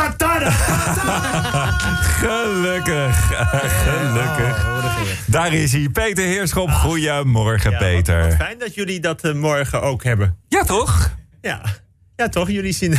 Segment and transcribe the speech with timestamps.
[0.00, 1.70] Ta, ta, da, ta.
[2.00, 3.16] Gelukkig,
[3.84, 4.66] gelukkig.
[5.26, 6.70] Daar is hij, Peter Heerschop.
[6.70, 8.22] Goedemorgen, Peter.
[8.22, 10.36] wat fijn dat jullie dat eh, morgen ook hebben.
[10.48, 11.16] Ja, toch?
[11.40, 11.62] Ja.
[12.16, 12.50] Ja, toch?
[12.50, 12.96] Jullie zien.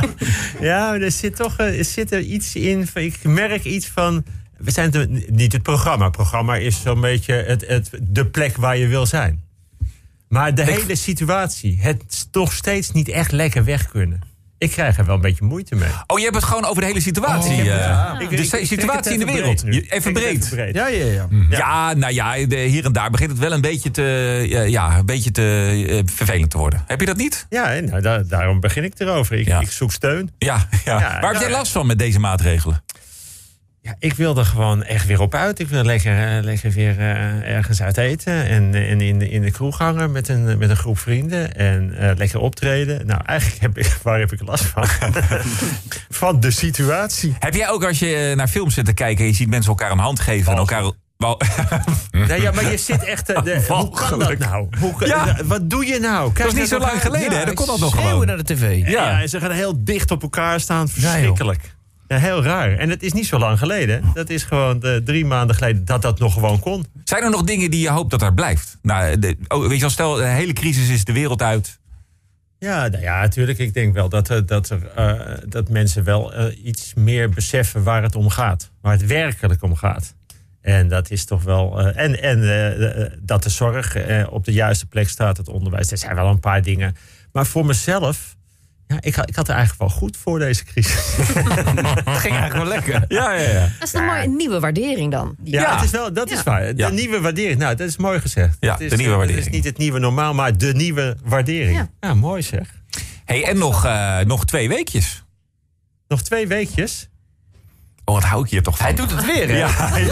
[0.60, 2.88] ja, er zit toch eh, er zit er iets in.
[2.94, 4.24] Ik merk iets van.
[4.58, 6.04] We zijn niet het programma.
[6.04, 9.42] Het programma is zo'n beetje het, het, de plek waar je wil zijn.
[10.28, 14.29] Maar de hele situatie, het toch steeds niet echt lekker weg kunnen.
[14.60, 15.88] Ik krijg er wel een beetje moeite mee.
[16.06, 17.52] Oh, je hebt het gewoon over de hele situatie.
[17.52, 19.64] Het- eh, de situatie in de wereld.
[19.64, 20.42] Even breed.
[20.42, 20.74] even breed.
[20.74, 21.26] Ja, ja, ja.
[21.50, 24.02] Ja, nou ja, de, hier en daar begint het wel een beetje te,
[24.48, 26.84] ja, ja, een beetje te eh, vervelend te worden.
[26.86, 27.46] Heb je dat niet?
[27.48, 29.38] Ja, en nou, daar- daarom begin ik erover.
[29.38, 29.60] Ik, Ja.
[29.60, 30.30] ik zoek steun.
[30.38, 30.92] Ja, ja.
[30.92, 32.82] Ja, Waar heb nou jij last van met deze maatregelen?
[33.82, 35.58] Ja, ik wil er gewoon echt weer op uit.
[35.58, 38.46] Ik wil lekker, eh, lekker weer eh, ergens uit eten.
[38.46, 41.54] En, en in, de, in de kroeg hangen met een, met een groep vrienden.
[41.56, 43.06] En eh, lekker optreden.
[43.06, 44.86] Nou, eigenlijk heb ik, waar heb ik last van?
[46.22, 47.34] van de situatie.
[47.38, 49.24] Heb jij ook als je naar films zit te kijken...
[49.24, 50.82] en je ziet mensen elkaar een hand geven en elkaar...
[50.82, 51.40] Wel-
[52.10, 53.26] Nee, ja, maar je zit echt...
[53.26, 54.68] de, hoe kan dat nou?
[54.78, 55.36] Hoe, Ja.
[55.44, 56.32] wat doe je nou?
[56.34, 57.44] Dat was niet zo lang geleden, hè?
[57.44, 58.26] Dan kon dat nog gewoon.
[58.26, 58.76] naar de tv.
[58.86, 58.90] Ja.
[58.90, 59.20] Ja.
[59.20, 60.88] en ze gaan heel dicht op elkaar staan.
[60.88, 61.74] Verschrikkelijk.
[62.10, 62.72] Ja, heel raar.
[62.76, 64.02] En het is niet zo lang geleden.
[64.14, 66.84] Dat is gewoon eh, drie maanden geleden dat dat nog gewoon kon.
[67.04, 68.78] Zijn er nog dingen die je hoopt dat er blijft?
[68.82, 71.78] Nou, de, oh, weet je wel, stel, de hele crisis is de wereld uit.
[72.58, 73.58] Ja, nou ja, natuurlijk.
[73.58, 77.82] Ik denk wel dat, er, dat, er, eh, dat mensen wel eh, iets meer beseffen
[77.82, 78.70] waar het om gaat.
[78.80, 80.14] Waar het werkelijk om gaat.
[80.60, 81.80] En dat is toch wel.
[81.80, 85.48] eh, en en eh, eh, dat de zorg eh, op de juiste plek staat, het
[85.48, 85.90] onderwijs.
[85.90, 86.96] Er zijn wel een paar dingen.
[87.32, 88.38] Maar voor mezelf.
[88.90, 90.94] Ja, ik, had- ik had er eigenlijk wel goed voor deze crisis.
[91.16, 93.04] Het ging eigenlijk wel lekker.
[93.08, 93.68] Ja, ja, ja.
[93.78, 95.36] Dat is een mooie nieuwe waardering dan.
[95.44, 95.74] Ja, Ja.
[95.74, 96.42] Het is wel, dat is Ja.
[96.44, 96.60] waar.
[96.60, 96.88] De Ja.
[96.88, 97.58] nieuwe waardering.
[97.58, 98.56] Nou, dat is mooi gezegd.
[98.60, 99.44] Ja, Het is, de nieuwe eh, waardering.
[99.46, 101.76] Het is niet het nieuwe normaal, maar de nieuwe waardering.
[101.76, 101.88] Ja.
[102.00, 102.68] Ja, mooi zeg.
[103.24, 105.24] Hey, en nog, eh, nog twee weekjes.
[106.08, 107.08] Nog twee weekjes.
[108.04, 108.86] Oh, wat hou ik hier toch van?
[108.86, 109.56] Hij doet het weer, hè?
[109.56, 110.04] Ja, maar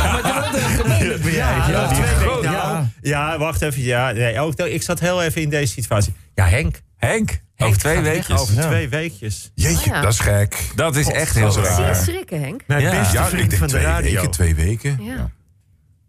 [1.09, 1.33] dat ben jij.
[1.33, 2.43] Ja, Ja, nog twee die- weken.
[2.51, 2.89] Ja.
[3.01, 3.39] ja.
[3.39, 3.83] wacht even.
[3.83, 6.15] Ja, nee, ook, ik zat heel even in deze situatie.
[6.35, 6.81] Ja, Henk.
[6.97, 8.41] Henk, over twee weekjes.
[8.41, 8.67] Over Ja.
[8.67, 9.51] twee weekjes.
[9.55, 10.01] Jeetje, Oh ja.
[10.01, 10.71] dat is gek.
[10.75, 11.95] Dat is echt heel Zie je zwaar.
[11.95, 12.63] schrikken, Henk?
[12.67, 12.91] Mijn Ja.
[13.01, 14.15] beste Ja, vriend ik denk van de twee radio.
[14.15, 14.99] weken, twee weken.
[15.05, 15.31] Ja.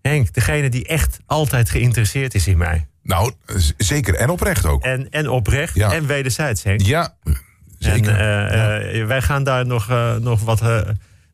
[0.02, 2.88] Henk, degene die echt altijd geïnteresseerd is in mij.
[3.04, 3.32] Nou,
[3.78, 4.16] zeker.
[4.16, 4.84] En oprecht ook.
[4.84, 5.92] En, en oprecht Ja.
[5.94, 6.82] en wederzijds, Henk.
[6.82, 7.36] Ja, En,
[7.80, 8.16] zeker.
[8.20, 10.62] eh, eh, wij gaan daar nog, eh, nog wat,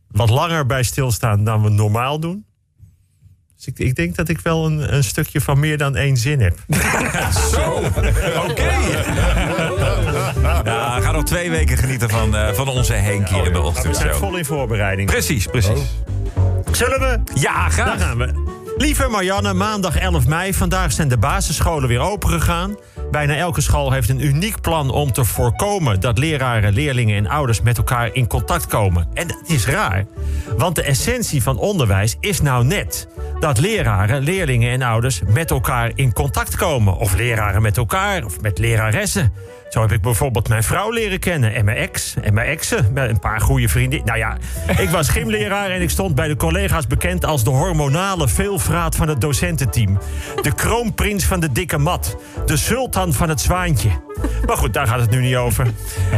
[0.07, 2.45] wat langer bij stilstaan dan we normaal doen.
[3.55, 6.39] Dus ik, ik denk dat ik wel een, een stukje van meer dan één zin
[6.41, 6.57] heb.
[8.49, 8.71] Oké.
[11.25, 14.37] Twee weken genieten van, eh, van onze Henk hier in de Maar we zijn vol
[14.37, 15.09] in voorbereiding.
[15.09, 15.79] Precies, precies.
[16.71, 17.19] Zullen we?
[17.33, 17.99] Ja, Daar graag.
[18.01, 18.53] gaan we.
[18.77, 20.53] Lieve Marianne, maandag 11 mei.
[20.53, 22.75] Vandaag zijn de basisscholen weer opengegaan.
[23.11, 27.61] Bijna elke school heeft een uniek plan om te voorkomen dat leraren, leerlingen en ouders
[27.61, 29.07] met elkaar in contact komen.
[29.13, 30.05] En dat is raar,
[30.57, 33.07] want de essentie van onderwijs is nou net
[33.39, 36.97] dat leraren, leerlingen en ouders met elkaar in contact komen.
[36.97, 39.33] Of leraren met elkaar, of met leraressen.
[39.75, 42.97] Zo heb ik bijvoorbeeld mijn vrouw leren kennen en mijn ex en mijn exen.
[42.97, 44.01] Een paar goede vrienden.
[44.05, 44.37] Nou ja,
[44.77, 49.07] ik was gymleraar en ik stond bij de collega's bekend als de hormonale veelvraat van
[49.07, 49.99] het docententeam.
[50.41, 52.17] De kroonprins van de dikke mat.
[52.45, 53.89] De sultan van het zwaantje.
[54.45, 55.67] Maar goed, daar gaat het nu niet over.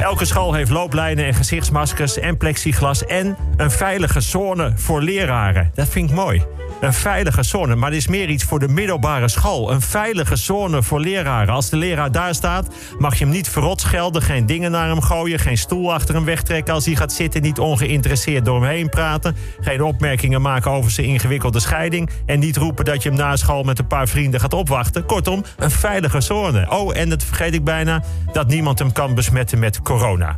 [0.01, 5.71] Elke school heeft looplijnen en gezichtsmaskers en plexiglas en een veilige zone voor leraren.
[5.73, 6.56] Dat vind ik mooi.
[6.79, 9.71] Een veilige zone, maar dit is meer iets voor de middelbare school.
[9.71, 11.53] Een veilige zone voor leraren.
[11.53, 12.67] Als de leraar daar staat,
[12.97, 16.25] mag je hem niet verrot schelden, geen dingen naar hem gooien, geen stoel achter hem
[16.25, 20.91] wegtrekken als hij gaat zitten, niet ongeïnteresseerd door hem heen praten, geen opmerkingen maken over
[20.91, 24.39] zijn ingewikkelde scheiding en niet roepen dat je hem na school met een paar vrienden
[24.39, 25.05] gaat opwachten.
[25.05, 26.65] Kortom, een veilige zone.
[26.69, 30.35] Oh, en dat vergeet ik bijna, dat niemand hem kan besmetten met corona.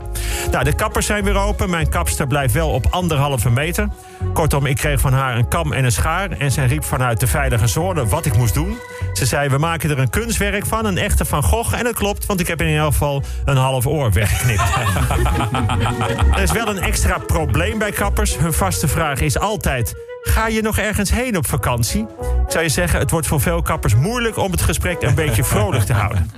[0.51, 1.69] Nou, de kappers zijn weer open.
[1.69, 3.87] Mijn kapster blijft wel op anderhalve meter.
[4.33, 6.28] Kortom, ik kreeg van haar een kam en een schaar.
[6.37, 8.77] En zij riep vanuit de veilige zone wat ik moest doen.
[9.13, 11.77] Ze zei, we maken er een kunstwerk van, een echte Van Gogh.
[11.77, 14.61] En dat klopt, want ik heb in ieder geval een half oor weggeknipt.
[16.35, 18.37] er is wel een extra probleem bij kappers.
[18.37, 20.08] Hun vaste vraag is altijd...
[20.21, 22.05] Ga je nog ergens heen op vakantie?
[22.47, 25.83] Zou je zeggen, het wordt voor veel kappers moeilijk om het gesprek een beetje vrolijk
[25.83, 26.31] te houden.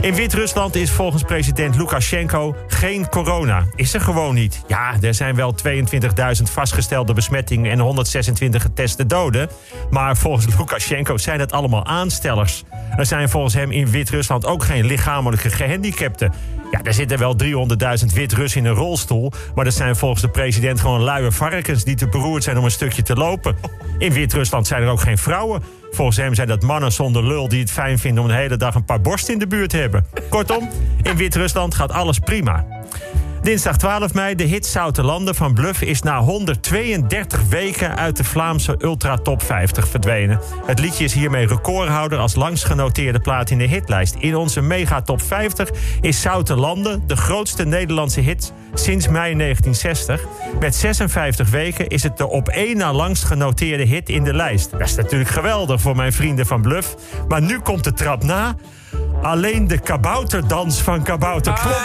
[0.00, 3.66] In Wit-Rusland is volgens president Lukashenko geen corona.
[3.74, 4.62] Is er gewoon niet.
[4.66, 5.72] Ja, er zijn wel 22.000
[6.42, 9.48] vastgestelde besmettingen en 126 geteste doden.
[9.90, 12.64] Maar volgens Lukashenko zijn het allemaal aanstellers.
[12.96, 16.32] Er zijn volgens hem in Wit-Rusland ook geen lichamelijke gehandicapten.
[16.72, 19.32] Ja, er zitten wel 300.000 Wit-Russen in een rolstoel.
[19.54, 22.70] Maar dat zijn volgens de president gewoon luie varkens die te beroerd zijn om een
[22.70, 23.56] stukje te lopen.
[23.98, 25.62] In Wit-Rusland zijn er ook geen vrouwen.
[25.90, 28.74] Volgens hem zijn dat mannen zonder lul die het fijn vinden om de hele dag
[28.74, 30.06] een paar borsten in de buurt te hebben.
[30.28, 30.68] Kortom,
[31.02, 32.66] in Wit-Rusland gaat alles prima.
[33.42, 38.74] Dinsdag 12 mei, de hit Landen van Bluff is na 132 weken uit de Vlaamse
[38.78, 40.40] Ultra Top 50 verdwenen.
[40.66, 44.14] Het liedje is hiermee recordhouder als langst genoteerde plaat in de hitlijst.
[44.14, 50.26] In onze mega top 50 is Landen de grootste Nederlandse hit sinds mei 1960.
[50.60, 54.70] Met 56 weken is het de op één na langst genoteerde hit in de lijst.
[54.70, 56.96] Dat is natuurlijk geweldig voor mijn vrienden van Bluff.
[57.28, 58.56] Maar nu komt de trap na.
[59.22, 61.82] Alleen de kabouterdans van Kabouter Plop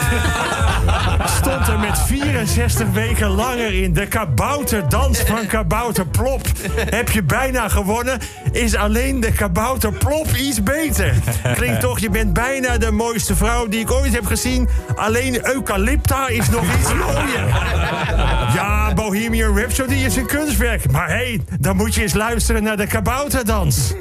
[1.26, 3.94] stond er met 64 weken langer in.
[3.94, 6.42] De kabouterdans van Kabouter Plop.
[6.76, 8.20] Heb je bijna gewonnen?
[8.52, 11.14] Is alleen de Kabouter Plop iets beter?
[11.54, 14.70] Klinkt toch, je bent bijna de mooiste vrouw die ik ooit heb gezien.
[14.96, 17.48] Alleen Eucalypta is nog iets mooier.
[18.54, 20.92] Ja, Bohemian Rhapsody is een kunstwerk.
[20.92, 23.94] Maar hé, hey, dan moet je eens luisteren naar de kabouterdans.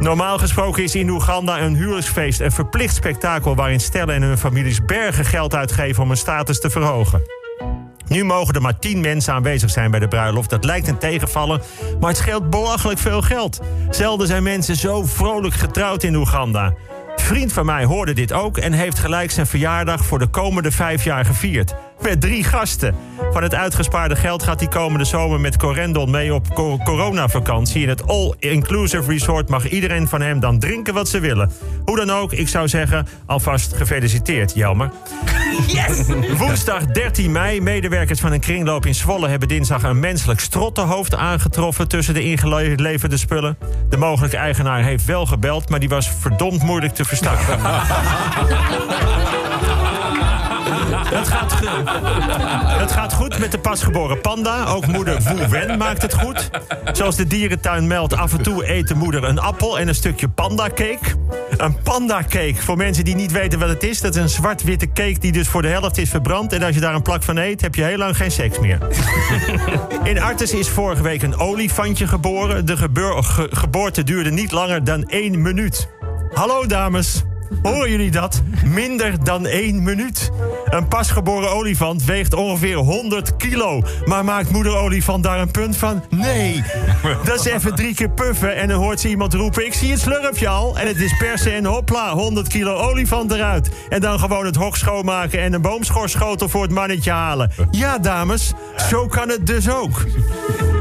[0.00, 4.84] Normaal gesproken is in Oeganda een huwelijksfeest een verplicht spektakel waarin stellen en hun families
[4.84, 7.22] bergen geld uitgeven om hun status te verhogen.
[8.06, 10.50] Nu mogen er maar tien mensen aanwezig zijn bij de bruiloft.
[10.50, 11.62] Dat lijkt een tegenvallen,
[12.00, 13.60] maar het scheelt belachelijk veel geld.
[13.90, 16.74] Zelden zijn mensen zo vrolijk getrouwd in Oeganda.
[17.16, 21.04] Vriend van mij hoorde dit ook en heeft gelijk zijn verjaardag voor de komende vijf
[21.04, 21.74] jaar gevierd.
[22.02, 22.94] Met drie gasten.
[23.32, 27.82] Van het uitgespaarde geld gaat hij komende zomer met Corendon mee op co coronavakantie.
[27.82, 31.50] In het all-inclusive resort mag iedereen van hem dan drinken wat ze willen.
[31.84, 34.90] Hoe dan ook, ik zou zeggen, alvast gefeliciteerd, Jelmer.
[35.66, 36.06] Yes!
[36.38, 37.60] Woensdag 13 mei.
[37.60, 43.16] Medewerkers van een kringloop in Zwolle hebben dinsdag een menselijk strottenhoofd aangetroffen tussen de ingeleverde
[43.16, 43.58] spullen.
[43.88, 47.38] De mogelijke eigenaar heeft wel gebeld, maar die was verdomd moeilijk te verstaan.
[51.14, 51.54] Het gaat,
[52.80, 54.64] het gaat goed met de pasgeboren panda.
[54.64, 56.50] Ook moeder Wu Wen maakt het goed.
[56.92, 60.28] Zoals de dierentuin meldt, af en toe eet de moeder een appel en een stukje
[60.28, 60.98] pandacake.
[61.56, 64.00] Een pandacake, voor mensen die niet weten wat het is...
[64.00, 66.52] dat is een zwart-witte cake die dus voor de helft is verbrand...
[66.52, 68.78] en als je daar een plak van eet, heb je heel lang geen seks meer.
[70.02, 72.66] In Artes is vorige week een olifantje geboren.
[72.66, 75.88] De ge geboorte duurde niet langer dan één minuut.
[76.32, 77.24] Hallo dames.
[77.62, 78.42] Horen jullie dat?
[78.64, 80.30] Minder dan één minuut.
[80.64, 83.82] Een pasgeboren olifant weegt ongeveer 100 kilo.
[84.04, 86.04] Maar maakt moeder olifant daar een punt van?
[86.10, 86.62] Nee.
[87.24, 89.66] Dat is even drie keer puffen en dan hoort ze iemand roepen...
[89.66, 90.78] ik zie het slurpje al.
[90.78, 93.70] En het is persen en hopla, 100 kilo olifant eruit.
[93.88, 97.52] En dan gewoon het hok schoonmaken en een boomschorschotel voor het mannetje halen.
[97.70, 98.52] Ja, dames,
[98.88, 100.04] zo kan het dus ook.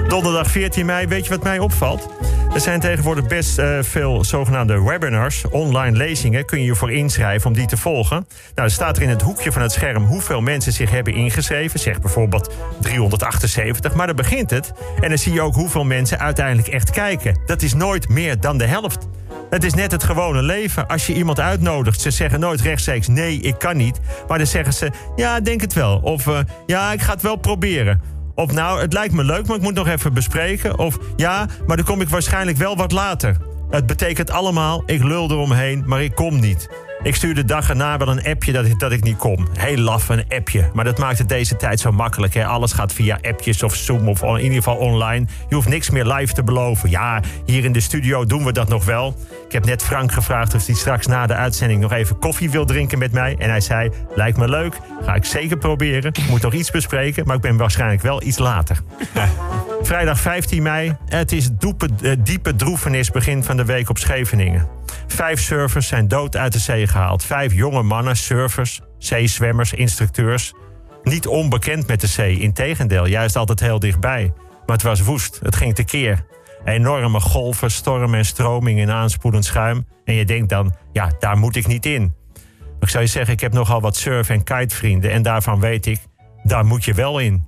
[0.07, 2.07] Donderdag 14 mei, weet je wat mij opvalt?
[2.54, 6.46] Er zijn tegenwoordig best uh, veel zogenaamde webinars, online lezingen.
[6.46, 8.28] Kun je je voor inschrijven om die te volgen.
[8.56, 11.80] Nou, er staat er in het hoekje van het scherm hoeveel mensen zich hebben ingeschreven.
[11.80, 14.72] Zeg bijvoorbeeld 378, maar dan begint het.
[15.01, 17.40] En dan zie je ook hoeveel mensen uiteindelijk echt kijken.
[17.46, 19.07] Dat is nooit meer dan de helft.
[19.50, 20.88] Het is net het gewone leven.
[20.88, 24.00] Als je iemand uitnodigt, ze zeggen nooit rechtstreeks nee, ik kan niet.
[24.28, 25.98] Maar dan zeggen ze ja, denk het wel.
[25.98, 28.19] Of uh, ja, ik ga het wel proberen.
[28.39, 30.77] Of nou, het lijkt me leuk, maar ik moet nog even bespreken.
[30.77, 33.38] Of ja, maar dan kom ik waarschijnlijk wel wat later.
[33.69, 36.69] Het betekent allemaal, ik lul eromheen, maar ik kom niet.
[37.04, 39.48] Ik stuur de dag erna wel een appje dat ik, dat ik niet kom.
[39.54, 40.69] Heel laf, een appje.
[40.74, 42.34] Maar dat maakt het deze tijd zo makkelijk.
[42.34, 42.46] Hè?
[42.46, 45.25] Alles gaat via appjes of Zoom of in ieder geval online.
[45.50, 46.90] Je hoeft niks meer live te beloven.
[46.90, 49.16] Ja, hier in de studio doen we dat nog wel.
[49.46, 52.66] Ik heb net Frank gevraagd of hij straks na de uitzending nog even koffie wil
[52.66, 53.36] drinken met mij.
[53.38, 54.80] En hij zei, lijkt me leuk.
[55.04, 56.12] Ga ik zeker proberen.
[56.13, 58.78] Ik moet nog iets bespreken, maar ik ben waarschijnlijk wel iets later.
[59.82, 60.96] Vrijdag 15 mei.
[61.06, 64.68] Het is diepe, uh, diepe droefenis begin van de week op Scheveningen.
[65.13, 67.24] Vijf surfers zijn dood uit de zee gehaald.
[67.24, 70.54] Vijf jonge mannen, surfers, zeezwemmers, instructeurs.
[71.04, 74.34] Niet onbekend met de zee, integendeel, juist altijd heel dichtbij.
[74.66, 76.25] Maar het was woest, het ging tekeer.
[76.66, 79.88] Enorme golven, stormen en stromingen in aanspoelend schuim.
[80.04, 82.13] En je denkt dan, ja, daar moet ik niet in.
[82.58, 85.12] Maar ik zou je zeggen, ik heb nogal wat surf- en kitevrienden...
[85.12, 86.00] en daarvan weet ik,
[86.44, 87.46] daar moet je wel in.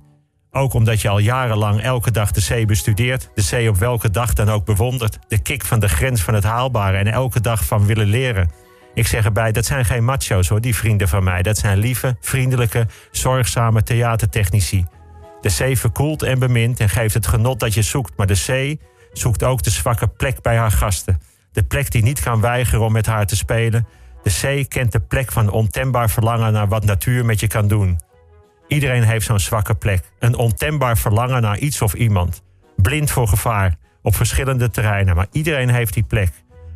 [0.54, 3.30] Ook omdat je al jarenlang elke dag de zee bestudeert.
[3.34, 5.18] De zee op welke dag dan ook bewondert.
[5.28, 8.50] De kick van de grens van het haalbare en elke dag van willen leren.
[8.94, 11.42] Ik zeg erbij, dat zijn geen macho's hoor, die vrienden van mij.
[11.42, 14.86] Dat zijn lieve, vriendelijke, zorgzame theatertechnici.
[15.40, 18.16] De zee verkoelt en bemint en geeft het genot dat je zoekt.
[18.16, 18.80] Maar de zee
[19.12, 21.20] zoekt ook de zwakke plek bij haar gasten.
[21.52, 23.86] De plek die niet kan weigeren om met haar te spelen.
[24.22, 27.98] De zee kent de plek van ontembaar verlangen naar wat natuur met je kan doen.
[28.72, 30.04] Iedereen heeft zo'n zwakke plek.
[30.18, 32.42] Een ontembaar verlangen naar iets of iemand.
[32.76, 33.74] Blind voor gevaar.
[34.02, 35.16] Op verschillende terreinen.
[35.16, 36.30] Maar iedereen heeft die plek.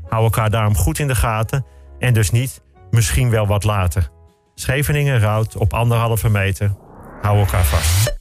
[0.08, 1.66] Hou elkaar daarom goed in de gaten.
[1.98, 4.08] En dus niet, misschien wel wat later.
[4.54, 6.74] Scheveningen rouwt op anderhalve meter.
[7.22, 8.15] Hou elkaar vast.